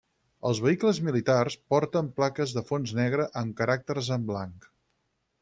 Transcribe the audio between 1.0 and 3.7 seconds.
militars porten plaques de fons negre amb